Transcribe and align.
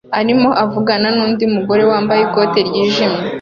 arimo 0.19 0.49
avugana 0.63 1.07
nundi 1.15 1.43
mugore 1.55 1.83
wambaye 1.91 2.21
ikoti 2.27 2.59
ryijimye 2.67 3.21